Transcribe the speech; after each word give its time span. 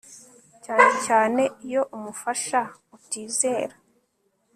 cyane 0.63 0.91
cyane 1.05 1.43
iyo 1.65 1.81
umufasha 1.95 2.59
utizera 2.97 3.75